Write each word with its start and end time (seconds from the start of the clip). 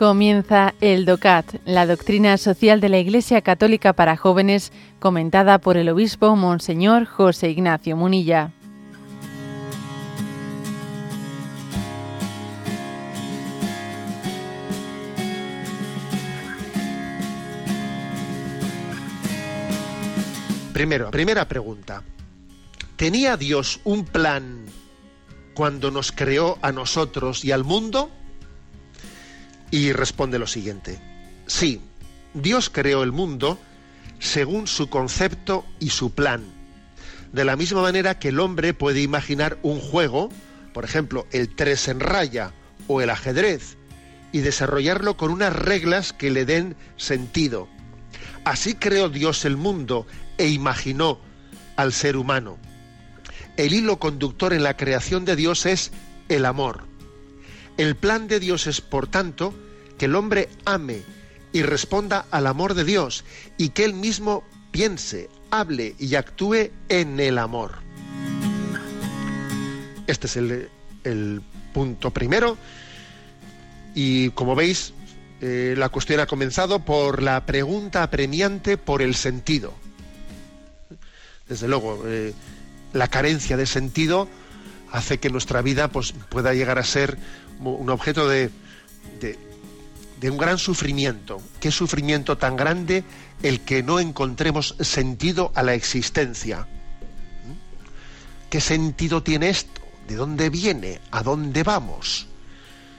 Comienza 0.00 0.72
el 0.80 1.04
DOCAT, 1.04 1.56
la 1.66 1.84
doctrina 1.84 2.38
social 2.38 2.80
de 2.80 2.88
la 2.88 2.98
Iglesia 2.98 3.42
Católica 3.42 3.92
para 3.92 4.16
jóvenes, 4.16 4.72
comentada 4.98 5.58
por 5.58 5.76
el 5.76 5.90
obispo 5.90 6.34
Monseñor 6.36 7.04
José 7.04 7.50
Ignacio 7.50 7.98
Munilla. 7.98 8.50
Primero, 20.72 21.10
primera 21.10 21.46
pregunta. 21.46 22.02
¿Tenía 22.96 23.36
Dios 23.36 23.80
un 23.84 24.06
plan 24.06 24.64
cuando 25.52 25.90
nos 25.90 26.10
creó 26.10 26.56
a 26.62 26.72
nosotros 26.72 27.44
y 27.44 27.52
al 27.52 27.64
mundo? 27.64 28.10
Y 29.70 29.92
responde 29.92 30.38
lo 30.38 30.46
siguiente. 30.46 30.98
Sí, 31.46 31.80
Dios 32.34 32.70
creó 32.70 33.02
el 33.02 33.12
mundo 33.12 33.58
según 34.18 34.66
su 34.66 34.88
concepto 34.88 35.64
y 35.78 35.90
su 35.90 36.12
plan. 36.12 36.44
De 37.32 37.44
la 37.44 37.56
misma 37.56 37.82
manera 37.82 38.18
que 38.18 38.28
el 38.28 38.40
hombre 38.40 38.74
puede 38.74 39.00
imaginar 39.00 39.58
un 39.62 39.80
juego, 39.80 40.30
por 40.72 40.84
ejemplo, 40.84 41.26
el 41.32 41.54
tres 41.54 41.88
en 41.88 42.00
raya 42.00 42.52
o 42.86 43.00
el 43.00 43.10
ajedrez, 43.10 43.76
y 44.32 44.40
desarrollarlo 44.40 45.16
con 45.16 45.30
unas 45.30 45.54
reglas 45.54 46.12
que 46.12 46.30
le 46.30 46.44
den 46.44 46.76
sentido. 46.96 47.68
Así 48.44 48.74
creó 48.74 49.08
Dios 49.08 49.44
el 49.44 49.56
mundo 49.56 50.06
e 50.38 50.48
imaginó 50.48 51.20
al 51.76 51.92
ser 51.92 52.16
humano. 52.16 52.58
El 53.56 53.72
hilo 53.72 53.98
conductor 53.98 54.52
en 54.52 54.62
la 54.62 54.76
creación 54.76 55.24
de 55.24 55.36
Dios 55.36 55.66
es 55.66 55.92
el 56.28 56.46
amor. 56.46 56.84
El 57.76 57.96
plan 57.96 58.28
de 58.28 58.40
Dios 58.40 58.66
es, 58.66 58.80
por 58.80 59.06
tanto, 59.06 59.54
que 60.00 60.06
el 60.06 60.16
hombre 60.16 60.48
ame 60.64 61.02
y 61.52 61.60
responda 61.60 62.24
al 62.30 62.46
amor 62.46 62.72
de 62.72 62.84
Dios 62.84 63.22
y 63.58 63.68
que 63.68 63.84
él 63.84 63.92
mismo 63.92 64.42
piense, 64.70 65.28
hable 65.50 65.94
y 65.98 66.14
actúe 66.14 66.70
en 66.88 67.20
el 67.20 67.36
amor. 67.36 67.74
Este 70.06 70.26
es 70.26 70.36
el, 70.36 71.42
punto 71.74 72.10
primero 72.10 72.56
y 73.94 74.30
como 74.30 74.56
veis, 74.56 74.92
eh, 75.40 75.74
la 75.76 75.90
cuestión 75.90 76.18
ha 76.18 76.26
comenzado 76.26 76.80
por 76.80 77.22
la 77.22 77.46
pregunta 77.46 78.02
apremiante 78.02 78.76
por 78.76 79.02
el 79.02 79.14
sentido 79.14 79.72
desde 81.50 81.66
luego, 81.66 82.04
eh, 82.06 82.32
la 82.92 83.08
carencia 83.08 83.56
de 83.56 83.66
sentido 83.66 84.28
hace 84.92 85.18
que 85.18 85.30
nuestra 85.30 85.62
vida 85.62 85.88
pues, 85.88 86.12
pueda 86.12 86.54
llegar 86.54 86.78
a 86.78 86.84
ser 86.84 87.18
un 87.60 87.90
objeto 87.90 88.28
de, 88.28 88.50
un 90.28 90.36
gran 90.36 90.58
sufrimiento. 90.58 91.40
¿Qué 91.60 91.70
sufrimiento 91.70 92.36
tan 92.36 92.56
grande 92.56 93.04
el 93.42 93.60
que 93.60 93.82
no 93.82 94.00
encontremos 94.00 94.74
sentido 94.80 95.52
a 95.54 95.62
la 95.62 95.74
existencia? 95.74 96.66
¿Mm? 97.46 98.50
¿Qué 98.50 98.60
sentido 98.60 99.22
tiene 99.22 99.48
esto? 99.48 99.80
¿De 100.06 100.16
dónde 100.16 100.50
viene? 100.50 101.00
¿A 101.10 101.22
dónde 101.22 101.62
vamos? 101.62 102.26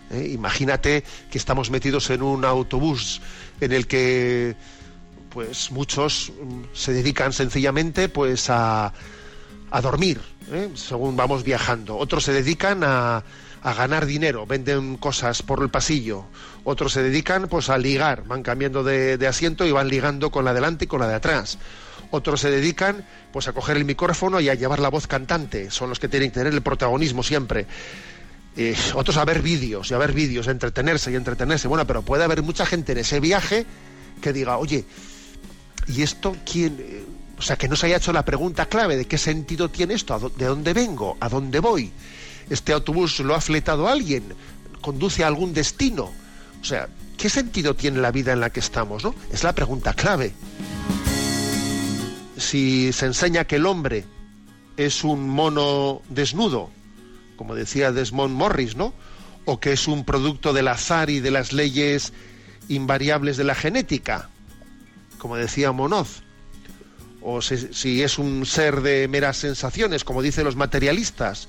¿Eh? 0.10 0.30
Imagínate 0.34 1.04
que 1.30 1.38
estamos 1.38 1.70
metidos 1.70 2.10
en 2.10 2.24
un 2.24 2.44
autobús 2.44 3.22
en 3.60 3.72
el 3.72 3.86
que 3.86 4.56
pues 5.30 5.72
muchos 5.72 6.32
mm, 6.42 6.62
se 6.74 6.94
dedican 6.94 7.34
sencillamente 7.34 8.10
pues 8.10 8.50
a, 8.50 8.94
a 9.72 9.82
dormir, 9.82 10.20
¿eh? 10.52 10.70
según 10.76 11.16
vamos 11.16 11.44
viajando. 11.44 11.98
Otros 11.98 12.24
se 12.24 12.34
dedican 12.34 12.84
a, 12.84 13.24
a, 13.62 13.74
ganar 13.74 14.06
dinero, 14.06 14.46
venden 14.46 14.98
cosas 14.98 15.42
por 15.42 15.62
el 15.62 15.70
pasillo. 15.70 16.26
Otros 16.64 16.94
se 16.94 17.04
dedican 17.04 17.48
pues 17.48 17.70
a 17.70 17.78
ligar, 17.78 18.24
van 18.26 18.44
cambiando 18.44 18.84
de, 18.84 19.26
asiento 19.28 19.66
y 19.66 19.72
van 19.72 19.88
ligando 19.88 20.32
con 20.32 20.46
la 20.46 20.52
de 20.52 20.56
delante 20.56 20.86
y 20.86 20.88
con 20.88 21.00
la 21.00 21.08
de 21.08 21.16
atrás. 21.16 21.58
Otros 22.12 22.42
se 22.42 22.52
dedican 22.52 23.06
pues 23.32 23.48
a 23.48 23.54
coger 23.54 23.78
el 23.78 23.86
micrófono 23.86 24.40
y 24.40 24.50
a 24.50 24.54
llevar 24.54 24.80
la 24.80 24.90
voz 24.90 25.08
cantante, 25.08 25.72
son 25.72 25.90
los 25.90 26.00
que 26.00 26.08
tienen 26.08 26.30
que 26.30 26.40
tener 26.40 26.54
el 26.54 26.62
protagonismo 26.62 27.24
siempre. 27.24 27.66
Eh, 28.58 28.76
otros 28.96 29.16
a 29.16 29.24
ver 29.24 29.42
vídeos 29.42 29.90
y 29.92 29.94
a 29.94 29.98
ver 29.98 30.12
vídeos, 30.12 30.48
entretenerse 30.48 31.12
y 31.12 31.16
entretenerse. 31.16 31.68
Bueno, 31.68 31.88
pero 31.88 32.02
puede 32.02 32.24
haber 32.24 32.42
mucha 32.42 32.66
gente 32.66 32.92
en 32.92 32.98
ese 32.98 33.20
viaje 33.20 33.66
que 34.22 34.34
diga, 34.34 34.58
oye, 34.58 34.86
¿Y 35.88 36.02
esto 36.02 36.36
quién? 36.50 36.78
Eh, 36.80 37.06
o 37.38 37.42
sea, 37.42 37.56
que 37.56 37.68
no 37.68 37.76
se 37.76 37.88
haya 37.88 37.98
hecho 37.98 38.14
la 38.14 38.24
pregunta 38.24 38.68
clave 38.68 38.98
de 38.98 39.06
qué 39.06 39.18
sentido 39.18 39.70
tiene 39.70 39.96
esto, 39.96 40.32
de 40.38 40.46
dónde 40.46 40.74
vengo, 40.74 41.18
a 41.20 41.28
dónde 41.28 41.60
voy. 41.60 41.92
¿Este 42.52 42.74
autobús 42.74 43.22
lo 43.22 43.34
ha 43.34 43.40
fletado 43.40 43.88
alguien? 43.88 44.36
¿Conduce 44.82 45.24
a 45.24 45.28
algún 45.28 45.54
destino? 45.54 46.12
O 46.62 46.66
sea, 46.66 46.90
¿qué 47.18 47.30
sentido 47.30 47.76
tiene 47.76 48.02
la 48.02 48.12
vida 48.12 48.34
en 48.34 48.42
la 48.42 48.50
que 48.50 48.60
estamos? 48.60 49.06
¿no? 49.06 49.16
Es 49.32 49.46
la 49.46 49.56
pregunta 49.56 49.94
clave. 49.94 50.34
Si 52.36 52.92
se 52.92 53.06
enseña 53.06 53.46
que 53.46 53.56
el 53.56 53.66
hombre 53.66 54.04
es 54.76 55.06
un 55.06 55.30
mono 55.30 56.02
desnudo, 56.10 56.70
como 57.38 57.56
decía 57.56 57.94
Desmond 57.94 58.36
Morris, 58.36 58.76
¿no? 58.76 58.94
O 59.46 59.62
que 59.62 59.72
es 59.72 59.88
un 59.88 60.04
producto 60.04 60.52
del 60.52 60.68
azar 60.68 61.10
y 61.10 61.22
de 61.22 61.32
las 61.32 61.54
leyes 61.54 62.12
invariables 62.68 63.38
de 63.38 63.46
la 63.46 63.56
genética, 63.56 64.30
como 65.20 65.38
decía 65.38 65.72
Monoz, 65.72 66.22
o 67.22 67.42
si, 67.42 68.02
es 68.02 68.18
un 68.18 68.46
ser 68.46 68.82
de 68.82 69.08
meras 69.08 69.38
sensaciones, 69.38 70.04
como 70.04 70.22
dicen 70.22 70.44
los 70.44 70.58
materialistas, 70.58 71.48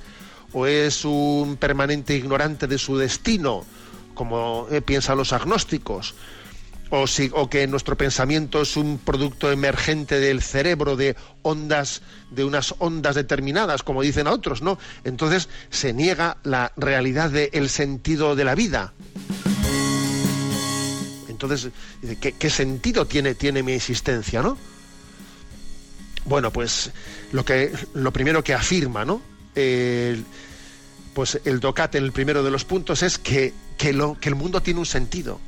o 0.52 0.66
es 0.66 1.04
un 1.04 1.56
permanente 1.56 2.14
ignorante 2.14 2.66
de 2.66 2.78
su 2.78 2.96
destino, 2.96 3.64
como 4.14 4.66
eh, 4.70 4.82
piensan 4.82 5.18
los 5.18 5.32
agnósticos, 5.32 6.14
o, 6.92 7.48
que 7.48 7.66
nuestro 7.66 7.96
pensamiento 7.96 8.60
es 8.60 8.76
un 8.76 8.98
producto 8.98 9.50
emergente 9.50 10.20
del 10.20 10.42
cerebro 10.42 10.94
de 10.94 11.16
ondas, 11.40 12.02
de 12.30 12.44
unas 12.44 12.74
ondas 12.78 13.14
determinadas, 13.14 13.82
como 13.82 14.02
dicen 14.02 14.26
a 14.26 14.32
otros, 14.32 14.60
¿no? 14.60 14.78
Entonces 15.02 15.48
se 15.70 15.94
niega 15.94 16.36
la 16.42 16.72
realidad 16.76 17.30
del 17.30 17.70
sentido 17.70 18.36
de 18.36 18.44
la 18.44 18.54
vida. 18.54 18.92
Entonces, 21.28 21.72
¿qué, 22.20 22.50
sentido 22.50 23.06
tiene, 23.06 23.34
tiene 23.34 23.62
mi 23.62 23.72
existencia, 23.72 24.42
no? 24.42 24.58
Bueno, 26.26 26.52
pues 26.52 26.90
lo, 27.32 27.42
que, 27.42 27.72
lo 27.94 28.12
primero 28.12 28.44
que 28.44 28.52
afirma, 28.52 29.06
¿no? 29.06 29.22
Pues 31.14 31.40
el 31.44 31.60
docate 31.60 31.98
en 31.98 32.04
el 32.04 32.12
primero 32.12 32.42
de 32.42 32.50
los 32.50 32.64
puntos 32.64 33.02
es 33.02 33.18
que, 33.18 33.52
que, 33.76 33.92
lo, 33.92 34.18
que 34.18 34.28
el 34.28 34.34
mundo 34.34 34.62
tiene 34.62 34.80
un 34.80 34.86
sentido, 34.86 35.40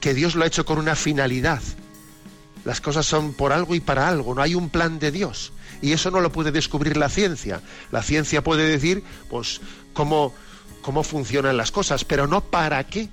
que 0.00 0.14
Dios 0.14 0.34
lo 0.34 0.44
ha 0.44 0.46
hecho 0.46 0.64
con 0.64 0.78
una 0.78 0.96
finalidad. 0.96 1.62
Las 2.64 2.80
cosas 2.80 3.04
son 3.04 3.34
por 3.34 3.52
algo 3.52 3.74
y 3.74 3.80
para 3.80 4.08
algo, 4.08 4.34
no 4.34 4.42
hay 4.42 4.54
un 4.54 4.70
plan 4.70 4.98
de 4.98 5.10
Dios. 5.10 5.52
Y 5.82 5.92
eso 5.92 6.10
no 6.10 6.20
lo 6.20 6.32
puede 6.32 6.50
descubrir 6.50 6.96
la 6.96 7.10
ciencia. 7.10 7.60
La 7.92 8.02
ciencia 8.02 8.42
puede 8.42 8.66
decir, 8.66 9.04
pues, 9.28 9.60
cómo, 9.92 10.32
cómo 10.80 11.02
funcionan 11.02 11.56
las 11.58 11.70
cosas, 11.70 12.04
pero 12.04 12.26
no 12.26 12.42
para 12.42 12.84
qué 12.84 13.10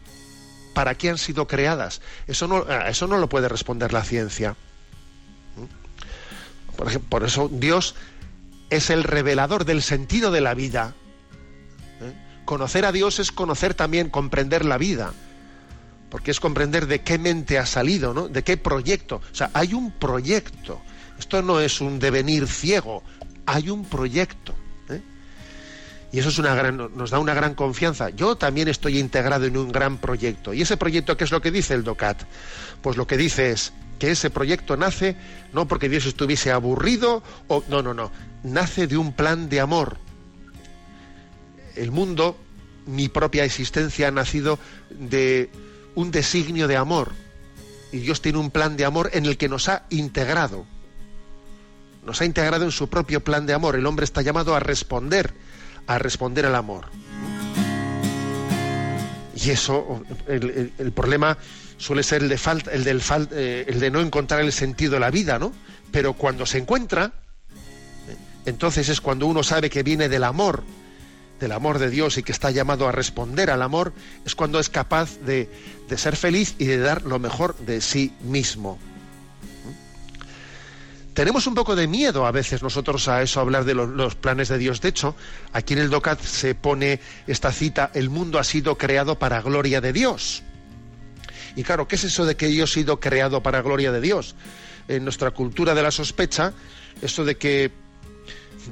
para 0.74 0.96
qué 0.96 1.10
han 1.10 1.18
sido 1.18 1.48
creadas. 1.48 2.02
Eso 2.28 2.48
no, 2.48 2.66
eso 2.88 3.08
no 3.08 3.18
lo 3.18 3.30
puede 3.30 3.50
responder 3.50 3.94
la 3.94 4.04
ciencia. 4.04 4.56
¿Mm? 5.58 7.00
Por 7.10 7.24
eso 7.24 7.50
Dios 7.52 7.96
es 8.72 8.90
el 8.90 9.04
revelador 9.04 9.66
del 9.66 9.84
sentido 9.84 10.32
de 10.32 10.42
la 10.42 10.56
vida. 10.56 10.96
¿Eh? 12.02 12.14
Conocer 12.46 12.86
a 12.86 12.92
Dios 12.92 13.20
es 13.20 13.32
conocer 13.32 13.76
también, 13.76 14.10
comprender 14.10 14.66
la 14.66 14.80
vida. 14.80 15.14
Porque 16.10 16.32
es 16.32 16.40
comprender 16.40 16.88
de 16.88 17.02
qué 17.02 17.20
mente 17.20 17.60
ha 17.60 17.66
salido, 17.66 18.14
¿no? 18.14 18.28
De 18.28 18.44
qué 18.44 18.58
proyecto. 18.58 19.18
O 19.32 19.36
sea, 19.36 19.52
hay 19.54 19.74
un 19.74 19.92
proyecto. 19.92 20.82
Esto 21.20 21.42
no 21.42 21.60
es 21.60 21.82
un 21.82 22.00
devenir 22.00 22.48
ciego. 22.48 23.04
Hay 23.46 23.70
un 23.70 23.86
proyecto. 23.86 24.56
Y 26.14 26.20
eso 26.20 26.30
es 26.30 26.40
una 26.40 26.54
gran, 26.56 26.76
nos 26.78 27.10
da 27.10 27.20
una 27.20 27.34
gran 27.34 27.56
confianza. 27.56 28.10
Yo 28.10 28.36
también 28.36 28.68
estoy 28.68 29.00
integrado 29.00 29.46
en 29.46 29.56
un 29.56 29.72
gran 29.72 29.98
proyecto. 29.98 30.54
¿Y 30.54 30.62
ese 30.62 30.76
proyecto 30.76 31.16
qué 31.16 31.24
es 31.24 31.32
lo 31.32 31.42
que 31.42 31.52
dice 31.52 31.74
el 31.74 31.84
DOCAT? 31.84 32.24
Pues 32.82 32.98
lo 32.98 33.08
que 33.08 33.16
dice 33.16 33.52
es 33.52 33.72
que 34.02 34.10
ese 34.10 34.32
proyecto 34.32 34.76
nace 34.78 35.16
no 35.54 35.68
porque 35.68 35.88
Dios 35.88 36.08
estuviese 36.08 36.52
aburrido 36.52 37.22
o 37.48 37.64
no, 37.70 37.84
no, 37.84 37.94
no, 37.94 38.12
nace 38.42 38.88
de 38.88 38.98
un 38.98 39.14
plan 39.14 39.48
de 39.48 39.60
amor. 39.60 39.98
El 41.76 41.92
mundo, 41.92 42.36
mi 42.88 43.10
propia 43.10 43.46
existencia 43.46 44.08
ha 44.08 44.12
nacido 44.12 44.58
de 44.90 45.52
un 45.94 46.10
designio 46.10 46.68
de 46.68 46.78
amor. 46.78 47.12
Y 47.92 48.00
Dios 48.00 48.24
tiene 48.24 48.40
un 48.40 48.50
plan 48.50 48.76
de 48.76 48.86
amor 48.86 49.12
en 49.14 49.28
el 49.28 49.38
que 49.38 49.48
nos 49.48 49.70
ha 49.70 49.84
integrado. 49.92 50.66
Nos 52.04 52.22
ha 52.22 52.26
integrado 52.26 52.66
en 52.66 52.72
su 52.72 52.90
propio 52.90 53.24
plan 53.24 53.46
de 53.46 53.54
amor. 53.54 53.76
El 53.76 53.86
hombre 53.86 54.06
está 54.06 54.24
llamado 54.24 54.56
a 54.56 54.60
responder 54.60 55.32
a 55.86 56.00
responder 56.00 56.48
al 56.48 56.56
amor. 56.56 56.86
Y 59.44 59.50
eso, 59.50 60.04
el, 60.28 60.92
problema 60.94 61.38
suele 61.78 62.04
ser 62.04 62.22
el 62.22 62.30
de, 62.30 62.38
falta, 62.38 62.72
el, 62.72 62.84
del 62.84 63.02
eh, 63.32 63.66
el 63.68 63.80
de 63.80 63.90
no 63.90 64.00
encontrar 64.00 64.42
el 64.42 64.52
sentido 64.52 64.94
de 64.94 65.00
la 65.00 65.10
vida, 65.10 65.40
¿no? 65.40 65.52
Pero 65.92 66.14
cuando 66.14 66.46
se 66.46 66.60
encuentra, 66.60 67.12
entonces 68.46 68.90
es 68.90 69.02
cuando 69.02 69.26
uno 69.26 69.42
sabe 69.42 69.70
que 69.70 69.82
viene 69.82 70.10
del 70.10 70.24
amor, 70.24 70.64
del 71.40 71.52
amor 71.54 71.80
de 71.80 71.90
Dios 71.90 72.20
y 72.20 72.24
que 72.24 72.32
está 72.32 72.52
llamado 72.52 72.88
a 72.88 72.92
responder 72.92 73.50
al 73.50 73.64
amor, 73.64 73.94
es 74.26 74.36
cuando 74.36 74.60
es 74.60 74.70
capaz 74.70 75.18
de, 75.22 75.50
de 75.90 75.98
ser 75.98 76.16
feliz 76.16 76.56
y 76.60 76.66
de 76.66 76.78
dar 76.78 77.02
lo 77.02 77.18
mejor 77.18 77.58
de 77.58 77.82
sí 77.82 78.14
mismo. 78.22 78.78
Tenemos 81.22 81.46
un 81.46 81.54
poco 81.54 81.76
de 81.76 81.88
miedo 81.88 82.26
a 82.26 82.32
veces 82.32 82.64
nosotros 82.64 83.08
a 83.08 83.22
eso, 83.22 83.40
hablar 83.40 83.64
de 83.64 83.76
los, 83.76 84.16
planes 84.16 84.50
de 84.50 84.58
Dios. 84.58 84.82
De 84.82 84.90
hecho, 84.90 85.16
aquí 85.54 85.74
en 85.74 85.80
el 85.80 85.92
DOCAT 85.92 86.20
se 86.20 86.56
pone 86.56 87.00
esta 87.28 87.52
cita, 87.52 87.92
el 87.94 88.10
mundo 88.10 88.40
ha 88.40 88.44
sido 88.44 88.76
creado 88.76 89.20
para 89.20 89.40
gloria 89.44 89.82
de 89.82 89.94
Dios. 89.94 90.42
Y 91.56 91.62
claro, 91.62 91.88
¿qué 91.88 91.94
es 91.94 92.06
eso 92.06 92.26
de 92.26 92.36
que 92.36 92.52
yo 92.56 92.64
he 92.64 92.68
sido 92.68 93.00
creado 93.00 93.44
para 93.44 93.62
gloria 93.62 93.92
de 93.92 94.02
Dios? 94.02 94.34
En 94.88 95.04
nuestra 95.04 95.30
cultura 95.30 95.76
de 95.76 95.84
la 95.84 95.92
sospecha, 95.92 96.54
eso 97.04 97.24
de 97.24 97.38
que, 97.38 97.70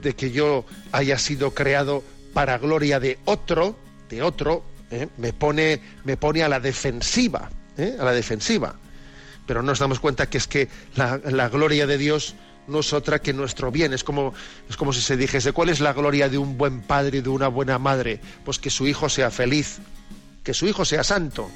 de 0.02 0.16
que 0.16 0.32
yo 0.32 0.66
haya 0.92 1.20
sido 1.20 1.54
creado 1.54 2.04
para 2.34 2.58
gloria 2.58 3.00
de 3.00 3.20
otro, 3.26 3.78
de 4.10 4.24
otro, 4.24 4.64
¿eh? 4.90 5.08
me, 5.18 5.34
pone, 5.34 5.82
me 6.04 6.18
pone 6.18 6.42
a 6.42 6.50
la 6.50 6.60
defensiva, 6.60 7.52
¿eh? 7.78 7.96
a 8.00 8.04
la 8.04 8.12
defensiva 8.12 8.76
pero 9.50 9.64
nos 9.64 9.80
damos 9.80 10.00
cuenta 10.00 10.30
que 10.30 10.38
es 10.38 10.46
que 10.46 10.70
la, 10.94 11.50
gloria 11.50 11.88
de 11.88 11.98
Dios 11.98 12.36
no 12.68 12.82
es 12.82 12.94
otra 12.94 13.18
que 13.18 13.34
nuestro 13.34 13.72
bien. 13.72 13.94
Es 13.94 14.04
como, 14.04 14.32
es 14.70 14.78
como 14.78 14.94
si 14.94 15.02
se 15.02 15.18
dijese, 15.18 15.54
¿cuál 15.54 15.70
es 15.70 15.80
la 15.80 15.92
gloria 15.92 16.30
de 16.30 16.38
un 16.38 16.56
buen 16.56 16.82
padre 16.82 17.18
y 17.18 17.22
de 17.22 17.30
una 17.30 17.48
buena 17.48 17.80
madre? 17.80 18.22
Pues 18.46 18.60
que 18.60 18.70
su 18.70 18.86
hijo 18.86 19.10
sea 19.10 19.32
feliz, 19.32 19.80
que 20.44 20.54
su 20.54 20.68
hijo 20.68 20.86
sea 20.86 21.04
santo. 21.04 21.50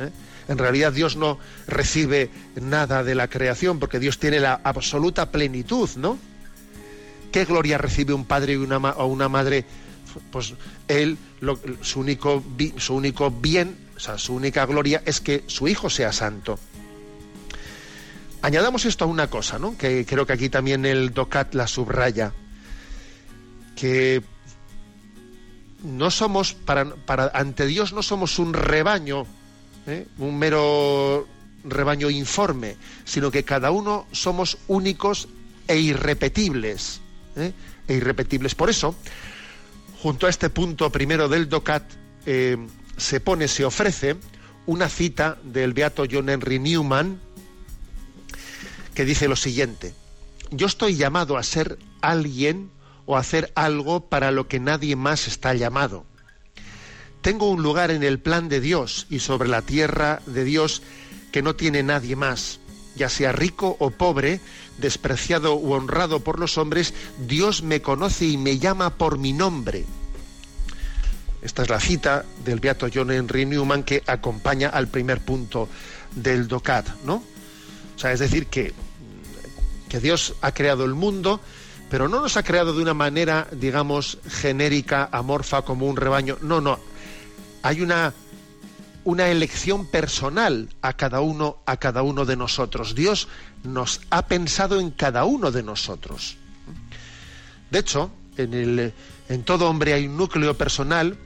¿eh? 0.00 0.10
En 0.48 0.58
realidad 0.58 0.92
Dios 0.92 1.14
no 1.14 1.38
recibe 1.68 2.28
nada 2.60 3.04
de 3.04 3.14
la 3.14 3.28
creación 3.28 3.78
porque 3.78 4.00
Dios 4.00 4.18
tiene 4.18 4.40
la 4.40 4.60
absoluta 4.64 5.30
plenitud, 5.30 5.88
¿no? 5.94 6.18
¿Qué 7.30 7.44
gloria 7.44 7.78
recibe 7.78 8.14
un 8.14 8.24
padre 8.24 8.54
y 8.54 8.56
una, 8.56 8.78
o 8.78 9.06
una 9.06 9.28
madre? 9.28 9.64
Pues 10.32 10.54
él, 10.88 11.16
su, 11.82 12.00
único, 12.00 12.42
su 12.78 12.96
único 12.96 13.30
bien, 13.30 13.78
o 13.96 14.00
sea, 14.00 14.18
su 14.18 14.34
única 14.34 14.66
gloria 14.66 15.02
es 15.06 15.20
que 15.20 15.44
su 15.46 15.68
hijo 15.68 15.88
sea 15.88 16.12
santo. 16.12 16.58
Añadamos 18.40 18.84
esto 18.84 19.04
a 19.04 19.08
una 19.08 19.28
cosa, 19.28 19.58
¿no? 19.58 19.76
que 19.76 20.06
creo 20.06 20.26
que 20.26 20.32
aquí 20.32 20.48
también 20.48 20.86
el 20.86 21.12
DOCAT 21.12 21.54
la 21.54 21.66
subraya, 21.66 22.32
que 23.74 24.22
no 25.82 26.10
somos, 26.10 26.54
para, 26.54 26.94
ante 27.34 27.66
Dios 27.66 27.92
no 27.92 28.02
somos 28.02 28.38
un 28.38 28.54
rebaño, 28.54 29.26
¿eh? 29.86 30.06
un 30.18 30.38
mero 30.38 31.26
rebaño 31.64 32.10
informe, 32.10 32.76
sino 33.04 33.30
que 33.30 33.44
cada 33.44 33.70
uno 33.70 34.06
somos 34.12 34.58
únicos 34.68 35.28
e 35.66 35.78
irrepetibles. 35.78 37.00
¿eh? 37.36 37.52
E 37.88 37.94
irrepetibles. 37.94 38.54
Por 38.54 38.70
eso, 38.70 38.94
junto 40.00 40.26
a 40.26 40.30
este 40.30 40.50
punto 40.50 40.90
primero 40.90 41.28
del 41.28 41.48
DOCAT, 41.48 41.82
eh, 42.26 42.56
se 42.96 43.20
pone, 43.20 43.48
se 43.48 43.64
ofrece 43.64 44.16
una 44.66 44.88
cita 44.88 45.38
del 45.42 45.72
beato 45.72 46.04
John 46.10 46.28
Henry 46.28 46.58
Newman, 46.58 47.20
que 48.98 49.04
dice 49.04 49.28
lo 49.28 49.36
siguiente, 49.36 49.94
yo 50.50 50.66
estoy 50.66 50.96
llamado 50.96 51.36
a 51.36 51.44
ser 51.44 51.78
alguien 52.00 52.68
o 53.06 53.16
a 53.16 53.20
hacer 53.20 53.52
algo 53.54 54.00
para 54.00 54.32
lo 54.32 54.48
que 54.48 54.58
nadie 54.58 54.96
más 54.96 55.28
está 55.28 55.54
llamado. 55.54 56.04
Tengo 57.20 57.48
un 57.48 57.62
lugar 57.62 57.92
en 57.92 58.02
el 58.02 58.18
plan 58.18 58.48
de 58.48 58.60
Dios 58.60 59.06
y 59.08 59.20
sobre 59.20 59.48
la 59.48 59.62
tierra 59.62 60.20
de 60.26 60.42
Dios 60.42 60.82
que 61.30 61.42
no 61.42 61.54
tiene 61.54 61.84
nadie 61.84 62.16
más. 62.16 62.58
Ya 62.96 63.08
sea 63.08 63.30
rico 63.30 63.76
o 63.78 63.90
pobre, 63.90 64.40
despreciado 64.78 65.54
u 65.54 65.74
honrado 65.74 66.24
por 66.24 66.40
los 66.40 66.58
hombres, 66.58 66.92
Dios 67.24 67.62
me 67.62 67.80
conoce 67.80 68.26
y 68.26 68.36
me 68.36 68.58
llama 68.58 68.96
por 68.96 69.16
mi 69.16 69.32
nombre. 69.32 69.84
Esta 71.40 71.62
es 71.62 71.70
la 71.70 71.78
cita 71.78 72.24
del 72.44 72.58
beato 72.58 72.88
John 72.92 73.12
Henry 73.12 73.46
Newman 73.46 73.84
que 73.84 74.02
acompaña 74.08 74.70
al 74.70 74.88
primer 74.88 75.20
punto 75.20 75.68
del 76.16 76.48
DOCAT, 76.48 77.04
¿no? 77.04 77.22
O 77.94 78.00
sea, 78.00 78.12
es 78.12 78.20
decir, 78.20 78.46
que 78.46 78.72
que 79.88 80.00
Dios 80.00 80.34
ha 80.40 80.52
creado 80.52 80.84
el 80.84 80.94
mundo, 80.94 81.40
pero 81.90 82.08
no 82.08 82.20
nos 82.20 82.36
ha 82.36 82.42
creado 82.42 82.74
de 82.74 82.82
una 82.82 82.94
manera, 82.94 83.48
digamos, 83.52 84.18
genérica, 84.28 85.08
amorfa, 85.10 85.62
como 85.62 85.86
un 85.86 85.96
rebaño. 85.96 86.38
No, 86.42 86.60
no. 86.60 86.78
Hay 87.62 87.80
una, 87.80 88.12
una 89.04 89.28
elección 89.28 89.86
personal 89.86 90.68
a 90.82 90.92
cada 90.92 91.20
uno, 91.20 91.58
a 91.66 91.78
cada 91.78 92.02
uno 92.02 92.24
de 92.24 92.36
nosotros. 92.36 92.94
Dios 92.94 93.28
nos 93.64 94.00
ha 94.10 94.26
pensado 94.26 94.80
en 94.80 94.90
cada 94.90 95.24
uno 95.24 95.50
de 95.50 95.62
nosotros. 95.62 96.36
De 97.70 97.78
hecho, 97.78 98.10
en, 98.36 98.54
el, 98.54 98.92
en 99.28 99.42
todo 99.44 99.68
hombre 99.68 99.94
hay 99.94 100.06
un 100.06 100.16
núcleo 100.16 100.56
personal 100.56 101.16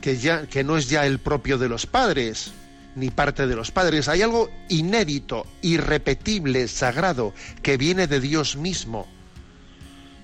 que, 0.00 0.18
ya, 0.18 0.46
que 0.46 0.64
no 0.64 0.76
es 0.76 0.88
ya 0.88 1.06
el 1.06 1.18
propio 1.18 1.58
de 1.58 1.68
los 1.68 1.86
padres, 1.86 2.52
ni 2.98 3.10
parte 3.10 3.46
de 3.46 3.54
los 3.56 3.70
padres. 3.70 4.08
Hay 4.08 4.22
algo 4.22 4.50
inédito, 4.68 5.46
irrepetible, 5.62 6.66
sagrado, 6.68 7.32
que 7.62 7.76
viene 7.76 8.06
de 8.06 8.20
Dios 8.20 8.56
mismo. 8.56 9.06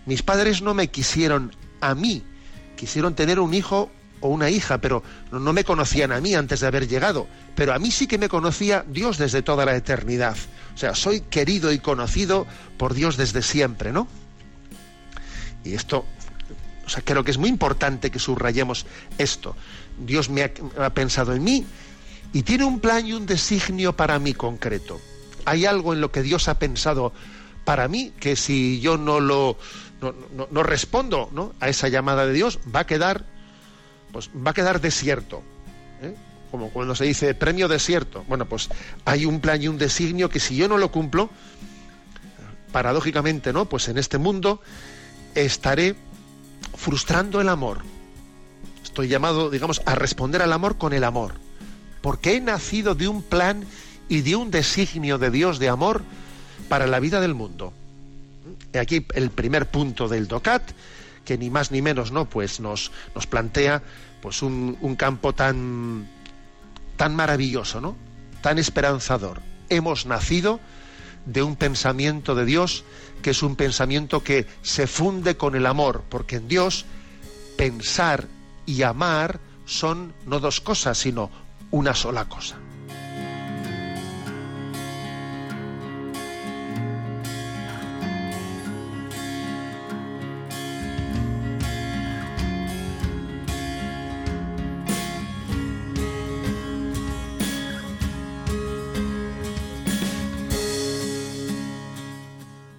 Mis 0.06 0.22
padres 0.22 0.60
no 0.60 0.74
me 0.74 0.88
quisieron 0.88 1.54
a 1.80 1.94
mí, 1.94 2.22
quisieron 2.76 3.14
tener 3.14 3.38
un 3.38 3.54
hijo 3.54 3.90
o 4.20 4.28
una 4.28 4.50
hija, 4.50 4.78
pero 4.78 5.02
no 5.30 5.52
me 5.52 5.64
conocían 5.64 6.12
a 6.12 6.20
mí 6.20 6.34
antes 6.34 6.60
de 6.60 6.66
haber 6.66 6.88
llegado. 6.88 7.28
Pero 7.54 7.72
a 7.72 7.78
mí 7.78 7.90
sí 7.90 8.06
que 8.06 8.18
me 8.18 8.28
conocía 8.28 8.84
Dios 8.88 9.18
desde 9.18 9.42
toda 9.42 9.64
la 9.64 9.76
eternidad. 9.76 10.36
O 10.74 10.78
sea, 10.78 10.94
soy 10.94 11.20
querido 11.20 11.72
y 11.72 11.78
conocido 11.78 12.46
por 12.76 12.94
Dios 12.94 13.16
desde 13.16 13.42
siempre, 13.42 13.92
¿no? 13.92 14.08
Y 15.62 15.74
esto, 15.74 16.04
o 16.84 16.88
sea, 16.88 17.02
creo 17.04 17.22
que 17.22 17.30
es 17.30 17.38
muy 17.38 17.48
importante 17.48 18.10
que 18.10 18.18
subrayemos 18.18 18.84
esto. 19.16 19.54
Dios 19.98 20.28
me 20.28 20.42
ha, 20.42 20.50
ha 20.78 20.90
pensado 20.90 21.32
en 21.32 21.44
mí 21.44 21.64
y 22.32 22.42
tiene 22.42 22.64
un 22.64 22.80
plan 22.80 23.06
y 23.06 23.12
un 23.12 23.26
designio 23.26 23.94
para 23.94 24.18
mí 24.18 24.34
concreto. 24.34 25.00
Hay 25.44 25.66
algo 25.66 25.92
en 25.92 26.00
lo 26.00 26.10
que 26.10 26.22
Dios 26.22 26.48
ha 26.48 26.58
pensado 26.58 27.12
para 27.64 27.88
mí 27.88 28.12
que 28.20 28.36
si 28.36 28.80
yo 28.80 28.98
no 28.98 29.20
lo 29.20 29.56
no, 30.50 30.62
respondo 30.62 31.54
a 31.60 31.68
esa 31.68 31.88
llamada 31.88 32.26
de 32.26 32.32
Dios 32.32 32.58
va 32.74 32.80
a 32.80 32.86
quedar 32.86 33.24
pues 34.12 34.30
va 34.34 34.50
a 34.50 34.54
quedar 34.54 34.80
desierto. 34.80 35.42
¿eh? 36.02 36.14
Como 36.50 36.70
cuando 36.70 36.94
se 36.94 37.04
dice 37.04 37.34
premio 37.34 37.68
desierto. 37.68 38.24
Bueno, 38.28 38.46
pues 38.46 38.68
hay 39.04 39.26
un 39.26 39.40
plan 39.40 39.62
y 39.62 39.68
un 39.68 39.78
designio 39.78 40.28
que 40.28 40.40
si 40.40 40.56
yo 40.56 40.68
no 40.68 40.78
lo 40.78 40.92
cumplo, 40.92 41.30
paradójicamente, 42.70 43.52
¿no? 43.52 43.64
Pues 43.64 43.88
en 43.88 43.98
este 43.98 44.18
mundo 44.18 44.60
estaré 45.34 45.96
frustrando 46.76 47.40
el 47.40 47.48
amor. 47.48 47.78
Estoy 48.84 49.08
llamado, 49.08 49.50
digamos, 49.50 49.82
a 49.84 49.96
responder 49.96 50.42
al 50.42 50.52
amor 50.52 50.78
con 50.78 50.92
el 50.92 51.02
amor 51.02 51.43
porque 52.04 52.36
he 52.36 52.40
nacido 52.42 52.94
de 52.94 53.08
un 53.08 53.22
plan 53.22 53.64
y 54.10 54.20
de 54.20 54.36
un 54.36 54.50
designio 54.50 55.16
de 55.16 55.30
Dios 55.30 55.58
de 55.58 55.70
amor 55.70 56.02
para 56.68 56.86
la 56.86 57.00
vida 57.00 57.18
del 57.18 57.32
mundo. 57.32 57.72
Aquí 58.78 59.06
el 59.14 59.30
primer 59.30 59.70
punto 59.70 60.06
del 60.06 60.28
DOCAT, 60.28 60.72
que 61.24 61.38
ni 61.38 61.48
más 61.48 61.70
ni 61.70 61.80
menos 61.80 62.12
no, 62.12 62.26
pues 62.26 62.60
nos, 62.60 62.92
nos 63.14 63.26
plantea 63.26 63.82
pues 64.20 64.42
un, 64.42 64.76
un 64.82 64.96
campo 64.96 65.32
tan, 65.34 66.06
tan 66.98 67.16
maravilloso, 67.16 67.80
¿no? 67.80 67.96
tan 68.42 68.58
esperanzador. 68.58 69.40
Hemos 69.70 70.04
nacido 70.04 70.60
de 71.24 71.42
un 71.42 71.56
pensamiento 71.56 72.34
de 72.34 72.44
Dios 72.44 72.84
que 73.22 73.30
es 73.30 73.42
un 73.42 73.56
pensamiento 73.56 74.22
que 74.22 74.46
se 74.60 74.86
funde 74.86 75.38
con 75.38 75.54
el 75.54 75.64
amor, 75.64 76.04
porque 76.10 76.36
en 76.36 76.48
Dios 76.48 76.84
pensar 77.56 78.28
y 78.66 78.82
amar 78.82 79.40
son 79.64 80.12
no 80.26 80.38
dos 80.38 80.60
cosas, 80.60 80.98
sino 80.98 81.30
una 81.74 81.92
sola 81.92 82.24
cosa. 82.26 82.63